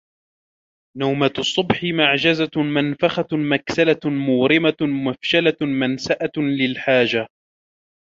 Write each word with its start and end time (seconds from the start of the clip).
نَوْمَةُ 0.97 1.33
الصُّبْحَةِ 1.37 1.87
مَعْجَزَةٌ 1.93 2.51
مَنْفَخَةٌ 2.61 3.27
مَكْسَلَةٌ 3.37 3.99
مَوْرَمَةٌ 4.05 4.77
مَفْشَلَةٌ 4.81 5.57
مَنْسَأَةٌ 5.61 6.31
لِلْحَاجَةِ 6.37 7.27